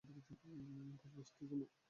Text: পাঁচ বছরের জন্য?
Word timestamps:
পাঁচ 0.03 1.11
বছরের 1.15 1.47
জন্য? 1.49 1.63